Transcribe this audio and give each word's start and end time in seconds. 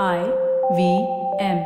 I 0.00 0.22
V 0.22 1.02
M. 1.40 1.58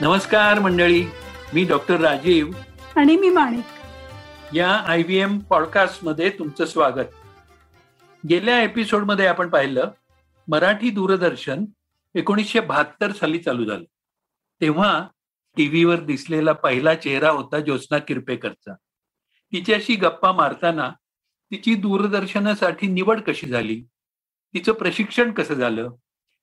नमस्कार 0.00 0.58
मंडळी 0.58 1.04
मी 1.54 1.64
doctor 1.64 2.00
Rajiv. 2.00 2.50
आणि 2.96 3.16
मी 3.16 3.28
माणिक. 3.28 3.64
या 4.54 4.70
आय 4.70 5.02
व्ही 5.02 5.16
एम 5.16 5.38
पॉडकास्टमध्ये 5.38 6.30
तुमचं 6.30 6.64
स्वागत. 6.64 7.08
गेल्या 8.28 8.62
एपिसोडमध्ये 8.62 9.26
आपण 9.26 9.48
पाहिलं 9.48 9.90
मराठी 10.48 10.90
दूरदर्शन 10.90 11.64
एकोणीसशे 12.14 12.60
बहात्तर 12.60 13.12
साली 13.12 13.38
चालू 13.38 13.64
झालं. 13.64 13.84
तेव्हा 14.60 15.08
टीव्हीवर 15.56 16.00
दिसलेला 16.00 16.52
पहिला 16.52 16.94
चेहरा 16.94 17.30
होता 17.30 17.60
ज्योत्स्ना 17.60 17.98
किरपेकरचा. 17.98 18.74
तिच्याशी 19.52 19.94
गप्पा 19.94 20.32
मारताना 20.32 20.90
तिची 21.50 21.74
दूरदर्शनासाठी 21.74 22.86
निवड 22.86 23.20
कशी 23.20 23.46
झाली? 23.46 23.82
तिचं 24.54 24.72
प्रशिक्षण 24.72 25.32
कसं 25.32 25.54
झालं? 25.54 25.90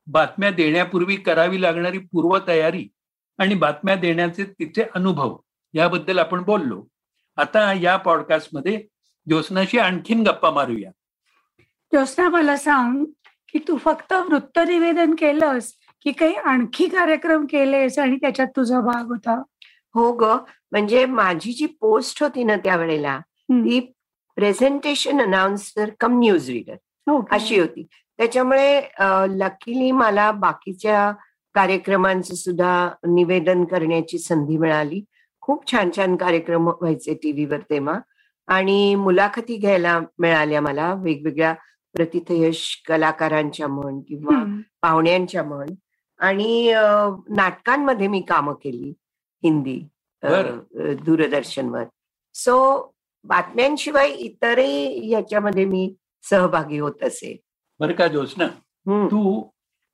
बातम्या 0.08 0.52
देण्यापूर्वी 0.52 1.16
करावी 1.16 1.62
लागणारी 1.62 1.98
पूर्वतयारी 1.98 2.88
आणि 3.38 3.56
बातम्या 3.56 3.96
देण्याचे 3.96 4.44
तिचे 4.44 4.84
अनुभव 4.96 5.38
याबद्दल 5.74 6.20
आपण 6.20 6.44
बोललो. 6.44 6.86
आता 7.38 7.74
या 7.74 7.98
पॉडकास्टमध्ये 7.98 8.88
ज्योत्स्नाशी 9.28 9.80
आणखीन 9.80 10.24
गप्पा 10.24 10.52
मारूया. 10.52 10.92
ज्योत्स्ना 11.92 12.30
मला 12.30 12.58
सांग 12.58 13.06
की 13.54 13.60
तू 13.68 13.78
फक्त 13.78 14.14
वृत्त 14.14 14.60
निवेदन 14.60 15.16
केलंस 15.16 15.74
की 16.02 16.12
काही 16.12 16.34
आणखी 16.34 16.88
कार्यक्रम 16.88 17.46
केलेस 17.46 18.00
आणि 18.00 18.16
त्याच्यात 18.16 18.48
तुझा 18.48 18.80
भाग 18.80 19.08
होता 19.08 19.42
हो 19.96 20.12
ग 20.12 20.24
म्हणजे 20.72 21.06
माझी 21.06 21.52
जी 21.54 21.66
पोस्ट 21.66 22.24
होती 22.24 22.44
ना 22.44 22.56
त्यावेळेला. 22.56 23.20
ती 23.50 23.80
presentation 24.38 25.22
announcer 25.22 25.90
cum 26.00 26.20
news 26.20 26.50
reader? 26.50 26.76
अशी 27.32 27.60
होती 27.60 27.88
त्याच्यामुळे 28.18 28.82
लकीली 29.30 29.92
मला 29.92 30.32
बाकीच्या 30.32 31.12
कार्यक्रमांचं 31.56 32.36
सुद्धा 32.36 32.90
निवेदन 33.08 33.64
करण्याची 33.66 34.18
संधी 34.18 34.58
मिळाली 34.58 35.02
खूप 35.42 35.72
छान 35.72 35.90
छान 35.98 36.16
कार्यक्रम 36.16 36.68
व्हायचे 36.68 37.14
टीव्हीवर 37.14 37.60
तेव्हा 37.70 38.00
आणि 38.48 38.96
मुलाखती 38.96 39.58
घ्यायला 39.58 40.00
मिळाल्या 40.20 40.62
मला 40.62 40.94
वेगवेगळ्या 40.94 41.54
प्रतिथयश 41.96 42.84
कलाकारांच्या 42.88 43.68
म्हण 43.68 44.00
किंवा. 44.00 44.44
पाहुण्यांच्या 44.82 45.44
म्हण 45.44 45.68
आणि 46.20 46.74
नाटकांमध्ये 47.30 48.08
मी 48.08 48.22
कामं 48.22 48.54
केली 48.54 48.94
हिंदी 49.44 49.82
दूरदर्शनवर. 51.06 51.84
सो 52.34 52.92
बातम्यांशिवाय 53.24 54.10
इतरही 54.10 55.10
याच्यामध्ये 55.10 55.66
मी 55.66 55.96
सहभागी 56.22 56.78
होत 56.78 57.04
असे. 57.04 57.42
बरं 57.80 57.94
का 57.94 58.08
हम्म. 58.46 59.08
तू 59.08 59.44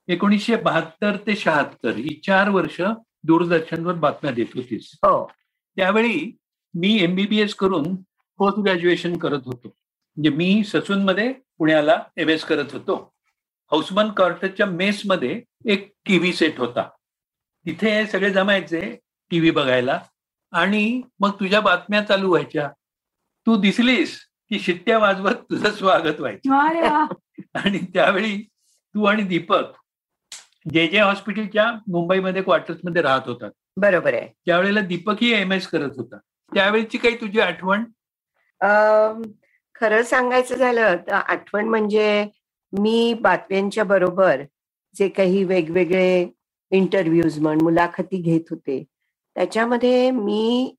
एकोणीसशे 0.07 0.55
बहात्तर 0.55 1.15
ते 1.15 1.35
शहात्तर 1.35 1.89
ही 1.89 2.21
चार 2.25 2.49
वर्ष 2.49 2.81
दूरदर्शनवर 3.23 3.93
बातम्या 3.93 4.33
देत 4.33 4.45
होतीस. 4.55 4.91
हो. 4.95 5.31
त्यावेळी 5.75 6.37
मी 6.73 7.03
एमबीबीएस 7.03 7.55
करून 7.55 7.95
पोस्ट 8.37 8.59
ग्रॅज्युएशन 8.59 9.17
करत 9.17 9.41
होतो. 9.45 9.67
म्हणजे 9.67 10.29
मी 10.29 10.63
ससूनमध्ये 10.63 11.33
पुण्याला 11.57 12.03
एम 12.17 12.29
एस 12.29 12.45
करत 12.45 12.65
होतो. 12.71 13.14
हौसमन 13.71 14.09
कॉर्टच्या 14.11 14.65
मेसमध्ये 14.65 15.41
एक 15.65 15.93
टीव्ही 16.05 16.33
सेट 16.33 16.59
होता. 16.59 16.89
तिथे 17.65 18.07
सगळे 18.07 18.29
जमायचे 18.29 18.99
टीव्ही 19.31 19.51
बघायला. 19.51 19.99
आणि 20.51 21.01
मग 21.19 21.31
तुझ्या 21.31 21.61
बातम्या 21.61 22.01
चालू 22.01 22.29
व्हायच्या. 22.29 22.69
तू 23.45 23.61
दिसलीस 23.61 24.19
की 24.49 24.59
शिट्ट्या 24.59 24.97
वाजवत 24.97 25.33
तुझं 25.33 25.71
स्वागत 25.71 26.19
व्हायचं. 26.19 26.49
आणि 27.53 27.77
त्यावेळी 27.77 28.49
तू 28.73 29.05
आणि 29.05 29.23
दीपक 29.23 29.63
जे 30.73 30.87
जे 30.87 30.99
हॉस्पिटलच्या 30.99 31.71
मुंबईमध्ये 31.71 32.41
क्वार्टर्समध्ये 32.41 33.01
राहत 33.01 33.21
होतात. 33.25 33.51
बरोबर 33.77 34.13
आहे. 34.13 34.27
त्यावेळेला 34.45 34.79
दीपकही 34.79 35.33
एम 35.33 35.51
एस 35.51 35.67
करत 35.67 35.91
होता. 35.97 36.17
त्यावेळीची 36.55 36.97
काही 36.97 37.21
तुझी 37.21 37.39
आठवण? 37.39 37.83
खरं 39.75 40.03
सांगायचं 40.03 40.55
झालं 40.55 40.97
तर 40.97 41.13
आठवण 41.13 41.65
म्हणजे 41.65 42.27
मी 42.73 43.13
बातम्यांच्या 43.13 43.83
बरोबर 43.83 44.41
जे 44.95 45.07
काही 45.09 45.43
वेगवेगळे 45.43 46.27
इंटरव्ह्यूज 46.71 47.39
म्हण 47.39 47.61
मुलाखती 47.61 48.21
घेत 48.21 48.41
होते 48.49 48.83
त्याच्यामध्ये 49.35 50.11
मी 50.11 50.75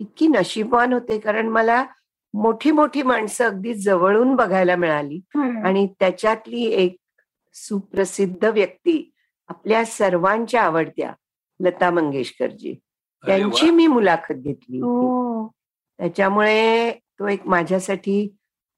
इतकी 0.00 0.26
नशीबवान 0.26 0.92
होते 0.92 1.18
कारण 1.18 1.48
मला 1.48 1.84
मोठी 2.34 2.70
मोठी 2.70 3.02
माणसं 3.02 3.44
अगदी 3.44 3.74
जवळून 3.74 4.34
बघायला 4.34 4.76
मिळाली. 4.76 5.20
आणि 5.64 5.86
त्याच्यातली 6.00 6.64
एक 6.64 6.96
सुप्रसिद्ध 7.54 8.44
व्यक्ती 8.44 9.10
आपल्या 9.48 9.84
सर्वांच्या 9.84 10.62
आवडत्या 10.62 11.12
लता 11.60 11.90
मंगेशकरजी. 11.90 12.74
त्यांची 13.24 13.70
मी 13.70 13.86
मुलाखत 13.86 14.34
घेतली 14.34 14.80
त्याच्यामुळे 15.98 16.90
तो 16.90 17.28
एक 17.28 17.46
माझ्यासाठी 17.46 18.28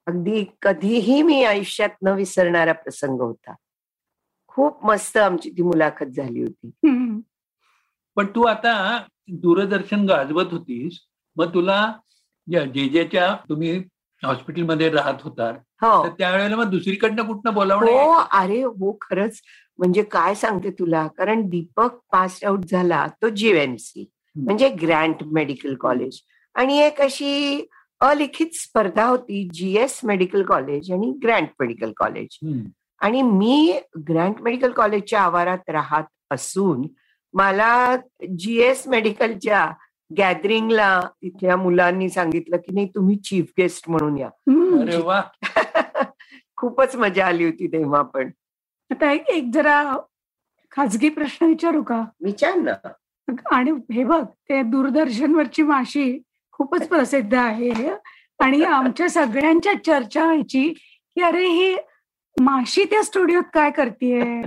अगदी 0.06 0.44
कधीही 0.62 1.22
मी 1.22 1.42
आयुष्यात 1.44 1.88
न 2.02 2.08
विसरणारा 2.08 2.72
प्रसंग 2.72 3.20
होता. 3.20 3.54
खूप 4.48 4.84
मस्त 4.86 5.16
आमची 5.16 5.50
ती 5.50 5.62
मुलाखत 5.62 6.06
झाली 6.06 6.42
होती. 6.42 6.70
पण 8.16 8.26
तू 8.26 8.42
आता 8.42 8.98
दूरदर्शन 9.28 10.06
गाजवत 10.06 10.52
होतीस. 10.52 10.98
मग 11.36 11.54
तुला 11.54 11.92
या 12.48 12.64
जे 12.64 12.88
जेच्या 12.88 13.36
तुम्ही 13.48 13.82
हॉस्पिटलमध्ये 14.22 14.88
राहत 14.90 15.22
होतात 15.22 15.54
हो. 15.82 16.06
त्यावेळेला 16.08 16.56
मग 16.56 16.70
दुसरीकडनं 16.70 17.26
कुठनं 17.26 17.54
बोलावणं 17.54 17.90
हो? 17.90 18.12
अरे 18.32 18.62
हो 18.62 18.98
खरंच. 19.00 19.40
म्हणजे 19.78 20.02
काय 20.02 20.34
सांगते 20.34 20.70
तुला? 20.70 21.06
कारण 21.06 21.48
दीपक 21.48 21.98
पास 22.12 22.44
आउट 22.44 22.64
झाला 22.64 23.06
तो 23.22 23.28
जीएमसी 23.28 24.10
म्हणजे 24.36 24.68
ग्रँट 24.68 25.22
मेडिकल 25.24 25.74
कॉलेज. 25.74 26.20
आणि 26.54 26.78
एक 26.78 27.00
अशी 27.00 27.60
अलिखित 28.08 28.46
स्पर्धा 28.52 29.04
होती 29.04 29.48
जीएस 29.52 30.00
मेडिकल 30.04 30.42
कॉलेज 30.42 30.92
आणि 30.92 31.18
ग्रँट 31.22 31.48
मेडिकल 31.60 31.92
कॉलेज. 31.96 32.38
आणि 32.98 33.22
मी 33.22 33.80
ग्रँट 34.08 34.42
मेडिकल 34.42 34.72
कॉलेजच्या 34.72 35.20
आवारात 35.20 35.70
राहत 35.70 36.04
असून 36.30 36.86
मला 37.34 37.96
जीएस 38.38 38.88
मेडिकलच्या 38.88 39.72
गॅदरिंगला 40.18 41.00
तिथल्या 41.00 41.56
मुलांनी 41.56 42.08
सांगितलं 42.08 42.56
की 42.56 42.72
नाही 42.72 42.88
तुम्ही 42.94 43.16
चीफ 43.16 43.52
गेस्ट 43.58 43.90
म्हणून 43.90 44.18
या. 44.18 44.28
खूपच 46.56 46.96
मजा 46.96 47.26
आली 47.26 47.44
होती 47.44 47.66
तेव्हा 47.66 48.02
पण. 48.02 48.30
आता 48.90 49.12
एक 49.12 49.28
एक 49.28 49.50
जरा 49.54 49.96
खाजगी 50.70 51.08
प्रश्न 51.08 51.46
विचारू 51.46 51.82
का? 51.82 52.04
विचार 52.24 52.54
ना. 52.54 52.72
आणि 53.50 53.70
हे 53.70 54.04
बघ 54.04 54.24
ते 54.24 54.62
दूरदर्शनवरची 54.62 55.62
माशी 55.62 56.22
खूपच 56.58 56.88
प्रसिद्ध 56.88 57.34
आहे 57.34 57.90
आणि 58.40 58.62
आमच्या 58.64 59.08
सगळ्यांच्या 59.08 59.72
चर्चा 59.86 60.24
व्हायची 60.24 60.68
की 61.16 61.22
अरे 61.22 61.46
ही 61.46 61.74
माशी 62.36 62.84
त्या 62.84 63.02
स्टुडिओत 63.02 63.42
काय 63.54 63.70
करते 63.70 64.42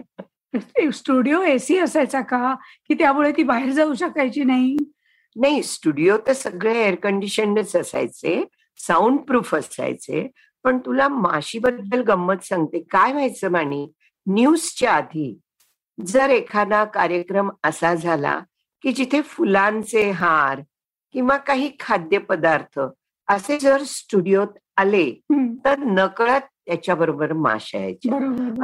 स्टुडिओ 0.91 1.41
एसी 1.41 1.78
असायचा 1.78 2.22
का? 2.22 2.53
की 2.88 2.94
त्यामुळे 2.94 3.31
ती 3.31 3.44
बाहेर 3.44 3.69
जाऊ 3.69 3.94
शकायची 3.94 4.44
नाही? 4.44 4.75
नाही 5.35 5.63
स्टुडिओ 5.63 6.18
तर 6.28 6.34
सगळे 6.34 6.73
एअर 6.84 6.95
कंडिशनच 6.95 7.75
असायचे 7.75 8.44
साऊंड 8.78 9.19
प्रूफ 9.19 9.56
असायचे. 9.56 10.28
पण 10.63 10.78
तुला 10.78 11.07
माशीबद्दल 11.07 12.01
गंमत 12.01 12.44
सांगते. 12.44 12.79
काय 12.79 13.12
व्हायचं 13.12 13.51
माणी 13.51 13.85
न्यूजच्या 14.28 14.91
आधी 14.91 15.39
जर 15.97 16.29
एखादा 16.29 16.84
कार्यक्रम 16.85 17.50
असा 17.63 17.94
झाला 17.94 18.39
की 18.84 18.91
जिथे 18.91 19.22
फुलांचे 19.22 20.09
हार 20.12 20.62
किंवा 21.13 21.38
काही 21.38 21.72
खाद्यपदार्थ 21.79 22.80
असे 23.27 23.57
जर 23.59 23.83
स्टुडिओत 23.83 24.48
आले. 24.77 25.12
तर 25.65 25.80
नकळत 25.80 26.42
त्याच्याबरोबर 26.65 27.33
माशा 27.33 27.80
यायच्या. 27.80 28.15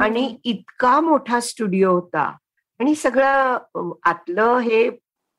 आणि 0.04 0.36
इतका 0.44 1.00
मोठा 1.00 1.40
स्टुडिओ 1.40 1.92
होता 1.92 2.30
आणि 2.80 2.94
सगळं 2.94 3.92
आतलं 4.04 4.58
हे 4.58 4.88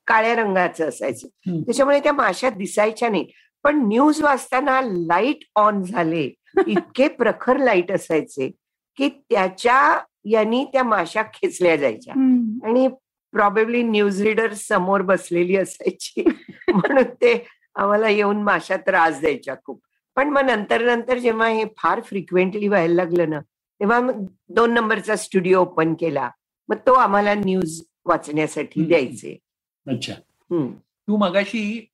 काळ्या 0.06 0.34
रंगाचं 0.34 0.88
असायचं. 0.88 1.28
त्याच्यामुळे 1.64 2.00
त्या 2.00 2.12
माश्या 2.12 2.50
दिसायच्या 2.50 3.08
नाही 3.08 3.26
पण 3.64 3.86
न्यूज 3.88 4.22
वाचताना 4.22 4.80
लाइट 4.84 5.44
ऑन 5.56 5.82
झाले 5.82 6.30
इतके 6.66 7.08
प्रखर 7.08 7.56
लाइट 7.56 7.92
असायचे 7.92 8.50
की 8.96 9.08
त्याच्या 9.08 9.80
यांनी 10.24 10.64
त्या 10.64 10.82
माश्या 10.82 11.22
खेचल्या 11.34 11.76
जायच्या. 11.76 12.14
आणि 12.68 12.88
प्रॉबेबली 13.32 13.82
न्यूज 13.82 14.22
रीडर 14.22 14.52
समोर 14.52 15.02
बसलेली 15.02 15.56
असायची 15.56 16.24
म्हणून 16.76 17.02
ते 17.20 17.34
आम्हाला 17.74 18.08
येऊन 18.08 18.42
माशा 18.42 18.76
त्रास 18.76 19.20
द्यायच्या 19.20 19.54
खूप. 19.64 19.80
पण 20.16 20.28
मग 20.28 20.42
नंतर 20.42 20.84
नंतर 20.84 21.18
जेव्हा 21.18 21.48
हे 21.48 21.64
फार 21.78 22.00
फ्रिक्वेंटली 22.00 22.68
व्हायला 22.68 22.94
लागलं 22.94 23.30
ना 23.30 23.40
तेव्हा 23.80 24.00
दोन 24.48 24.72
नंबरचा 24.74 25.16
स्टुडिओ 25.16 25.60
ओपन 25.60 25.94
केला. 25.94 26.30
मग 26.68 26.76
तो 26.86 26.92
आम्हाला 26.92 27.34
न्यूज 27.34 27.80
वाचण्यासाठी. 28.06 28.84
द्यायचे. 28.84 29.36
अच्छा. 29.86 30.12
हम्म. 30.50 30.72
तू 31.08 31.16
मगाशी 31.16 31.88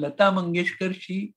लता 0.00 0.30
मंगेशकरशी 0.30 1.30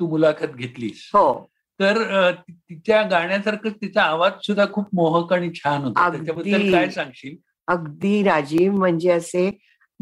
तू 0.00 0.08
मुलाखत 0.08 0.54
घेतलीस. 0.56 1.10
हो. 1.14 1.50
तर 1.80 2.30
तिच्या 2.48 3.02
गाण्यासारखं 3.02 3.70
तिचा 3.82 4.02
आवाज 4.02 4.32
सुद्धा 4.46 4.64
खूप 4.72 4.86
मोहक 4.92 5.32
आणि 5.32 5.50
छान 5.54 5.82
होता. 5.82 6.10
त्याच्याबद्दल 6.10 6.72
काय 6.72 6.88
सांगशील? 6.90 7.36
अगदी 7.68 8.22
राजीव. 8.22 8.72
म्हणजे 8.72 9.10
असे 9.10 9.50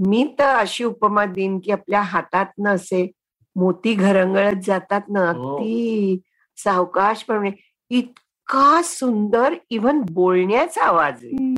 मी 0.07 0.35
तर 0.39 0.57
अशी 0.57 0.85
उपमा 0.85 1.25
देईन 1.25 1.59
की 1.59 1.73
आपल्या 1.73 2.01
हातातनं 2.01 2.71
असे 2.71 3.11
मोती 3.57 3.95
घरंगळत 3.95 4.63
जातात 4.65 5.01
ना. 5.09 5.33
हो. 5.33 5.57
अगदी 5.57 6.21
सावकाशपणे 6.57 7.51
इतका 7.91 8.81
सुंदर 8.85 9.55
इव्हन 9.71 10.01
बोलण्याचा 10.11 10.85
आवाज 10.85 11.25
आहे. 11.25 11.55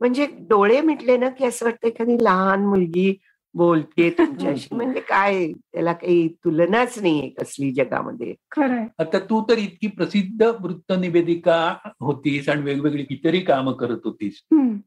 म्हणजे 0.00 0.26
डोळे 0.26 0.80
मिटले 0.80 1.16
ना 1.16 1.28
की 1.28 1.44
असं 1.44 1.66
वाटतं 1.66 1.88
एखादी 1.88 2.16
लहान 2.24 2.66
मुलगी 2.66 3.18
बोलते 3.54 4.10
तुमच्याशी. 4.10 4.74
म्हणजे 4.74 5.00
काय 5.00 5.52
त्याला 5.52 5.92
काही 5.92 6.28
तुलनाच 6.28 6.98
नाहीये 6.98 7.28
कसली 7.28 7.72
जगामध्ये. 7.72 8.34
खरंय. 8.50 8.86
आता 8.98 9.18
तू 9.18 9.42
तर 9.42 9.58
इतकी 9.58 9.86
प्रसिद्ध 9.86 10.42
वृत्त 10.42 10.92
निवेदिका 10.92 11.76
होतीस 12.00 12.48
आणि 12.48 12.62
वेगवेगळी 12.62 13.06
इतरही 13.10 13.40
कामं 13.40 13.72
करत 13.72 13.98
होतीस. 14.04 14.42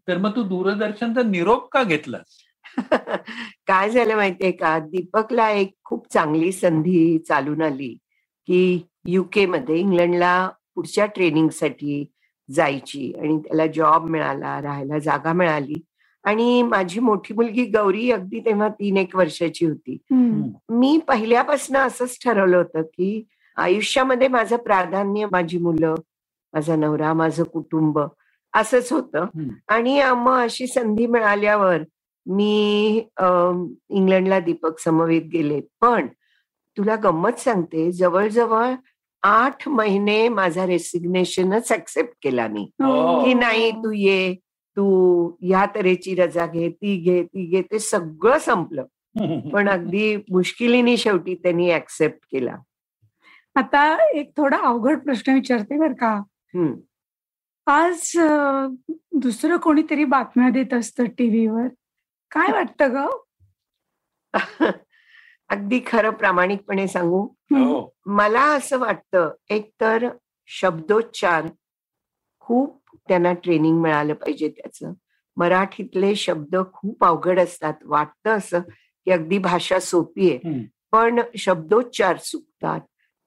तर 0.08 0.18
मग 0.18 0.36
तू 0.36 0.44
दूरदर्शनचा 0.44 1.24
निरोप 1.24 1.70
का 1.72 1.84
घेतलास? 1.84 2.49
काय 3.68 3.90
झालं 3.90 4.16
माहितीये 4.16 4.52
का 4.52 4.80
दीपकला 4.80 5.50
एक 5.50 5.74
खूप 5.84 6.08
चांगली 6.14 6.52
संधी 6.52 7.18
चालून 7.18 7.62
आली 7.62 7.98
की 8.48 8.84
युके 9.08 9.46
मध्ये 9.46 9.80
इंग्लंडला 9.80 10.50
पुढच्या 10.76 11.06
ट्रेनिंगसाठी 11.06 12.06
जायची 12.50 13.14
आणि 13.22 13.38
त्याला 13.38 13.66
जॉब 13.68 14.10
मिळाला 14.10 14.62
राहायला 14.62 15.00
जागा 15.00 15.34
मिळाली 15.34 15.74
आणि 16.24 16.62
माझी 16.62 17.00
मोठी 17.00 17.34
मुलगी 17.34 17.66
गौरी 17.66 18.12
अगदी 18.12 18.40
तेव्हा 18.40 18.68
तीन 18.70 18.98
एक 18.98 19.16
वर्षाची 19.16 19.66
होती. 19.66 19.98
मी 20.70 20.98
पहिल्यापासून 21.08 21.78
असंच 21.78 22.18
ठरवलं 22.24 22.58
होतं 22.58 22.82
की 22.82 23.24
आयुष्यामध्ये 23.58 24.28
माझं 24.28 24.58
प्राधान्य 24.58 25.26
माझी 25.32 25.58
मुलं 25.58 25.96
माझा 26.54 26.76
नवरा 26.76 27.14
माझं 27.14 27.44
कुटुंब 27.44 28.00
असंच 28.54 28.94
होतं. 28.94 29.26
आणि 29.68 30.02
मग 30.18 30.38
अशी 30.40 30.68
संधी 30.68 31.06
मिळाल्यावर 31.08 31.84
मी 32.30 32.98
इंग्लंडला 33.90 34.40
दीपक 34.40 34.80
समवेत 34.80 35.22
गेले. 35.22 35.62
पण 35.82 36.08
तुला 36.78 36.96
गंमत 36.96 37.40
सांगते 37.40 37.92
जवळजवळ 37.92 38.74
आठ 39.24 39.68
महिने 39.68 40.30
माझा 40.30 40.66
रेसिग्नेशनच 40.66 41.72
ऍक्सेप्ट 41.72 42.14
केला 42.24 42.48
मी. 42.48 42.62
हो. 42.62 43.26
की 43.26 43.34
नाही 43.34 43.72
तू 43.72 43.92
ये 43.92 44.36
तू 44.78 44.86
ह्या 45.42 45.66
तऱ्हेची 45.76 46.16
रजा 46.16 46.46
घे 46.46 46.70
ती 46.70 46.96
घे 46.98 47.24
ती 47.24 47.46
घे 47.46 47.62
ते 47.62 47.80
सगळं 47.80 48.38
संपलं. 48.38 48.86
पण 49.54 49.70
अगदी 49.70 50.16
मुश्किलीने 50.16 50.98
शेवटी 50.98 51.36
त्यांनी 51.36 51.74
ऍक्सेप्ट 51.74 52.20
केला. 52.32 52.56
आता 53.56 54.12
एक 54.12 54.32
थोडा 54.38 54.58
अवघड 54.58 55.00
प्रश्न 55.00 55.34
विचारते 55.34 55.78
बर 55.78 55.92
का. 55.92 56.22
आज 57.68 58.12
दुसरं 59.12 59.58
कोणीतरी 59.58 60.06
बातम्या 60.06 60.50
देत 60.50 60.74
असतं 60.74 61.06
टीव्हीवर? 61.06 61.68
काय 62.32 62.52
वाटतं 62.52 62.94
ग? 62.94 63.08
अगदी 65.50 65.80
खरं 65.88 66.10
प्रामाणिकपणे 66.10 66.88
सांगू. 66.88 67.22
हो. 67.52 67.96
मला 68.06 68.42
असं 68.42 68.80
वाटतं 68.80 69.32
एक 69.50 69.72
तर 69.82 70.08
शब्दोच्चार 70.48 71.48
खूप 72.40 72.82
त्यांना 73.08 73.34
ट्रेनिंग 73.34 73.82
मिळालं 73.82 74.14
पाहिजे 74.14 74.50
त्याचं. 74.50 74.94
मराठीतले 75.38 76.16
शब्द 76.16 76.56
खूप 76.74 77.04
अवघड 77.04 77.40
असतात. 77.40 77.74
वाटतं 77.84 78.38
असं 78.38 78.60
की 79.06 79.12
अगदी 79.12 79.38
भाषा 79.38 79.80
सोपी 79.80 80.30
आहे. 80.30 80.64
पण 80.92 81.20
शब्दोच्चार 81.38 82.18
चुकतात 82.18 82.80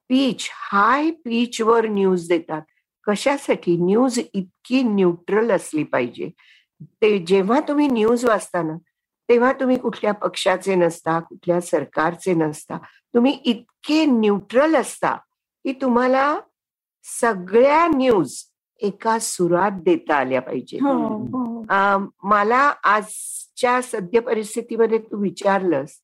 पीच 0.08 0.49
हाय 0.52 1.10
पीच 1.10 1.60
वर 1.60 1.87
न्यूज 1.87 2.28
देतात. 2.28 2.62
कशासाठी? 3.06 3.76
न्यूज 3.76 4.20
इतकी 4.34 4.82
न्यूट्रल 4.82 5.50
असली 5.50 5.84
पाहिजे. 5.84 6.31
ते 7.02 7.19
जेव्हा 7.19 7.60
तुम्ही 7.60 7.88
न्यूज 7.88 8.25
वाचता 8.25 8.62
ना 8.62 8.76
तेव्हा 9.29 9.53
तुम्ही 9.53 9.77
कुठल्या 9.79 10.13
पक्षाचे 10.13 10.75
नसता 10.75 11.19
कुठल्या 11.21 11.61
सरकारचे 11.61 12.35
नसता 12.35 12.79
तुम्ही 13.15 13.33
इतके 13.45 14.05
न्यूट्रल 14.05 14.77
असता 14.77 15.15
की 15.65 15.73
तुम्हाला 15.73 16.41
सगळ्या 17.05 17.87
न्यूज 17.87 18.35
एका 18.83 19.19
सुरात 19.19 19.71
देता 19.83 20.15
आल्या 20.15 20.41
पाहिजे 20.43 20.79
हो 20.83 20.93
हो. 20.93 21.59
मला 22.23 22.73
आजच्या 22.85 23.81
सद्य 23.83 24.21
परिस्थितीमध्ये 24.21 24.99
तू 24.99 25.17
विचारलंस 25.17 25.99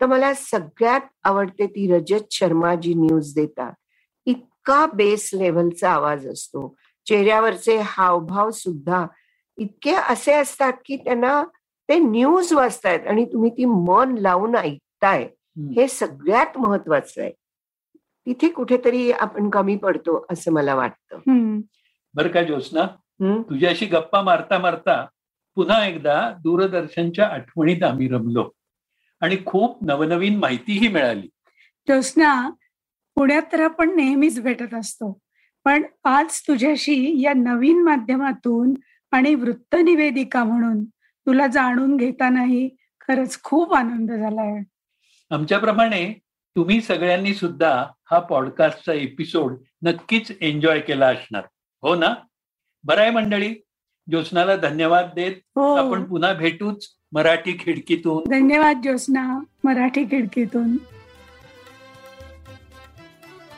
तर 0.00 0.06
मला 0.06 0.34
सगळ्यात 0.34 1.00
आवडते 1.24 1.66
ती 1.66 1.92
रजत 1.92 2.24
शर्मा 2.30 2.74
जी 2.74 2.94
न्यूज 2.94 3.34
देतात. 3.34 3.72
इतका 4.26 4.86
बेस 4.86 5.30
लेव्हलचा 5.34 5.90
आवाज 5.90 6.26
असतो. 6.28 6.74
चेहऱ्यावरचे 7.06 7.76
हावभाव 7.84 8.50
सुद्धा 8.50 9.06
इतके 9.58 9.94
असे 9.94 10.32
असतात 10.32 10.72
की 10.84 10.96
त्यांना 10.96 11.42
ते 11.88 11.98
न्यूज 11.98 12.52
वाचतायत 12.52 13.06
आणि 13.06 13.24
तुम्ही 13.24 13.50
ती 13.50 13.64
मन 13.64 14.18
लावून 14.18 14.56
ऐकताय. 14.56 15.22
हे 15.76 15.88
सगळ्यात 15.88 16.58
महत्वाचं 16.58 17.22
आहे. 17.22 17.32
तिथे 17.96 18.48
कुठेतरी 18.48 19.12
आपण 19.12 19.50
कमी 19.50 19.76
पडतो 19.76 20.26
असं 20.30 20.52
मला 20.52 20.74
वाटतं. 20.74 21.18
बरं 22.14 22.28
का 22.28 22.42
ज्योत्स्ना? 22.42 22.82
हम्म? 23.20 23.42
तुझ्याशी 23.42 23.86
गप्पा 23.86 24.22
मारता 24.22 24.58
मारता 24.58 25.06
पुन्हा 25.54 25.86
एकदा 25.86 26.32
दूरदर्शनच्या 26.42 27.26
आठवणीत 27.26 27.82
आम्ही 27.82 28.08
रमलो. 28.08 28.50
आणि 29.20 29.36
खूप 29.46 29.84
नवनवीन 29.84 30.38
माहितीही 30.38 30.88
मिळाली. 30.88 31.26
ज्योत्स्ना 31.86 32.50
पुण्यात 33.14 33.42
तर 33.52 33.60
आपण 33.60 33.96
नेहमीच 33.96 34.40
भेटत 34.40 34.74
असतो. 34.74 35.18
पण 35.64 35.82
आज 36.04 36.40
तुझ्याशी 36.40 37.22
या 37.22 37.32
नवीन 37.32 37.82
माध्यमातून 37.82 38.74
आणि 39.10 39.34
वृत्त 39.34 39.76
निवेदिका 39.84 40.44
म्हणून 40.44 40.84
तुला 41.28 41.46
जाणून 41.46 41.96
घेतानाही 41.96 42.68
खरंच 43.00 43.42
खूप 43.42 43.74
आनंद 43.74 44.12
झालाय 44.12 44.60
आमच्याप्रमाणे 45.30 46.12
तुम्ही 46.56 46.80
सगळ्यांनी 46.80 47.34
सुद्धा 47.34 47.86
हा 48.10 48.18
पॉडकास्टचा 48.18 48.92
एपिसोड 48.92 49.54
नक्कीच 49.82 50.32
एन्जॉय 50.40 50.80
केला 50.80 51.06
असणार. 51.06 51.42
हो 51.82 51.94
ना? 51.94 52.14
बरं 52.84 53.00
आहे 53.00 53.10
मंडळी 53.10 53.54
ज्योत्स्नाला 54.08 54.56
धन्यवाद 54.56 55.08
देत 55.14 55.32
हो. 55.56 55.74
आपण 55.74 56.04
पुन्हा 56.04 56.32
भेटूच 56.32 56.88
मराठी 57.12 57.52
खिडकीतून. 57.52 58.30
धन्यवाद 58.30 58.76
ज्योत्स्ना 58.82 59.40
मराठी 59.64 60.04
खिडकीतून. 60.04 60.76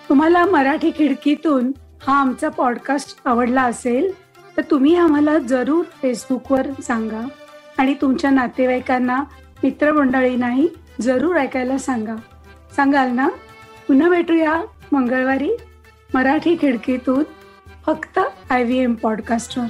तुम्हाला 0.09 0.45
मराठी 0.45 0.91
खिडकीतून 0.91 1.73
हा 2.03 2.21
आमचा 2.21 2.49
पॉडकास्ट 2.49 3.21
आवडला 3.25 3.63
असेल 3.63 4.13
तर 4.57 4.63
तुम्ही 4.71 4.97
आम्हाला 4.97 5.39
जरूर 5.39 5.85
फेसबुकवर 5.85 6.67
सांगा. 6.83 7.21
आणि 7.81 7.95
तुमच्या 8.01 8.31
नातेवाईकांना 8.31 9.23
मित्रमंडळींनाही 9.63 10.69
जरूर 11.01 11.37
ऐकायला 11.37 11.79
सांगा. 11.79 12.15
सांगाल 12.77 13.11
ना? 13.11 13.29
पुन्हा 13.89 14.09
भेटूया 14.09 14.61
मंगळवारी 14.93 15.51
मराठी 16.15 16.57
खिडकीतून 16.61 17.23
फक्त 17.87 18.19
आय 18.51 18.65
व्ही 18.65 18.79
एम 18.79 18.95
पॉडकास्टवर 18.95 19.67